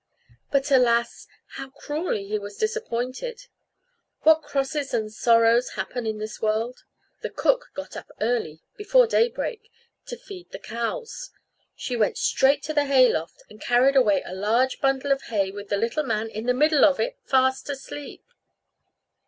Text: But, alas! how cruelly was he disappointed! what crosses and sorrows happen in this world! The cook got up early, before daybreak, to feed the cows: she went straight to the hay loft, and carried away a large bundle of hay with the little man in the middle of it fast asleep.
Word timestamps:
But, 0.51 0.71
alas! 0.71 1.27
how 1.57 1.69
cruelly 1.69 2.39
was 2.39 2.55
he 2.55 2.61
disappointed! 2.61 3.45
what 4.21 4.41
crosses 4.41 4.95
and 4.95 5.13
sorrows 5.13 5.73
happen 5.73 6.07
in 6.07 6.17
this 6.17 6.41
world! 6.41 6.85
The 7.21 7.29
cook 7.29 7.69
got 7.75 7.95
up 7.95 8.09
early, 8.19 8.63
before 8.75 9.05
daybreak, 9.05 9.69
to 10.07 10.17
feed 10.17 10.49
the 10.49 10.57
cows: 10.57 11.29
she 11.75 11.95
went 11.95 12.17
straight 12.17 12.63
to 12.63 12.73
the 12.73 12.85
hay 12.85 13.13
loft, 13.13 13.43
and 13.47 13.61
carried 13.61 13.95
away 13.95 14.23
a 14.25 14.33
large 14.33 14.81
bundle 14.81 15.11
of 15.11 15.21
hay 15.25 15.51
with 15.51 15.69
the 15.69 15.77
little 15.77 16.03
man 16.03 16.31
in 16.31 16.47
the 16.47 16.55
middle 16.55 16.83
of 16.83 16.99
it 16.99 17.19
fast 17.23 17.69
asleep. 17.69 18.23